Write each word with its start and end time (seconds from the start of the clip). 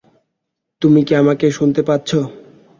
তুমি 0.81 0.99
কি 1.03 1.13
আমাকে 1.15 1.45
শুনতে 1.51 1.81
পাচ্ছো? 1.83 2.19